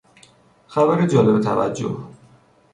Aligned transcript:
خبر 0.67 1.07
جالب 1.07 1.41
توجه 1.43 1.97